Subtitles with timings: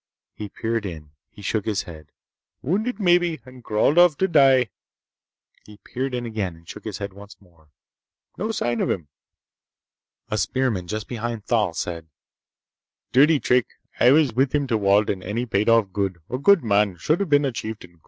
[0.33, 1.11] He peered in.
[1.29, 2.07] He shook his head.
[2.63, 4.71] "Wounded, maybe, and crawled off to die."
[5.63, 7.69] He peered in again and shook his head once more.
[8.35, 9.09] "No sign of 'im."
[10.31, 12.07] A spearman just behind Thal said:
[13.11, 13.67] "Dirty trick!
[13.99, 16.17] I was with him to Walden, and he paid off good!
[16.31, 16.95] A good man!
[16.97, 17.99] Shoulda been a chieftain!